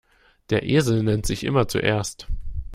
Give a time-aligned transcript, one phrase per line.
[0.49, 2.27] Der Esel nennt sich immer zuerst.